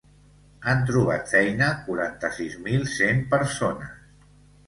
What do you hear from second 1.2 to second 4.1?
feina quaranta-sis mil cent persones.